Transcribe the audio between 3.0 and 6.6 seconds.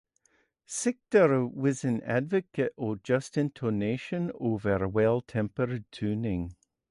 just intonation over well-tempered tuning.